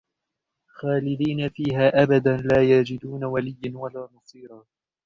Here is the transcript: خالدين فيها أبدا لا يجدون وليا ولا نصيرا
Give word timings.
خالدين 0.67 1.49
فيها 1.49 2.03
أبدا 2.03 2.37
لا 2.37 2.61
يجدون 2.63 3.23
وليا 3.23 3.55
ولا 3.77 4.09
نصيرا 4.15 4.65